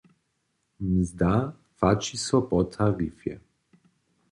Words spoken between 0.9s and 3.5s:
Mzda płaći so po tarifje.